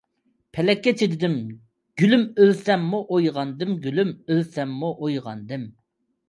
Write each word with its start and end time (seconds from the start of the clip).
پەلەككە 0.57 0.93
چىدىدىم 1.01 1.35
گۈلۈم 2.03 2.23
ئۆلسەممۇ 2.45 3.03
ئويغاندىم 3.19 3.77
گۈلۈم 3.85 4.15
ئۆلسەممۇ 4.31 4.91
ئويغاندىم! 4.97 5.71